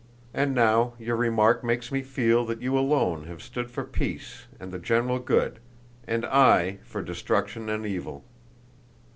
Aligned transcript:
And 0.33 0.55
now 0.55 0.93
your 0.97 1.15
remark 1.15 1.63
makes 1.63 1.91
me 1.91 2.01
feel 2.01 2.43
that 2.47 2.59
you 2.59 2.75
alone 2.75 3.25
have 3.27 3.39
stood 3.39 3.69
for 3.69 3.83
peace 3.83 4.47
and 4.59 4.71
the 4.71 4.79
general 4.79 5.19
good, 5.19 5.59
and 6.07 6.25
I 6.25 6.79
for 6.83 7.03
destruction 7.03 7.69
and 7.69 7.85
evil." 7.85 8.25